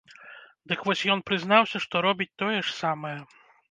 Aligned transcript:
Дык 0.71 0.79
вось 0.87 1.05
ён 1.17 1.23
прызнаўся, 1.29 1.85
што 1.87 2.05
робіць 2.09 2.33
тое 2.43 2.57
ж 2.67 2.79
самае. 2.83 3.19